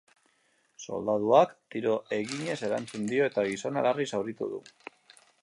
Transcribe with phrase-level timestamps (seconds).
[0.85, 4.65] Soldaduak tiro eginez erantzun dio, eta gizona larri zauritu du.